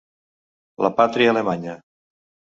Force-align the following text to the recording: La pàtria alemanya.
La 0.85 0.89
pàtria 1.01 1.33
alemanya. 1.33 1.75